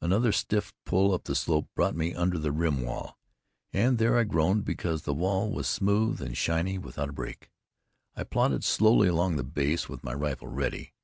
[0.00, 3.18] Another stiff pull up the slope brought me under the rim wall,
[3.72, 7.50] and there I groaned, because the wall was smooth and shiny, without a break.
[8.14, 10.94] I plodded slowly along the base, with my rifle ready.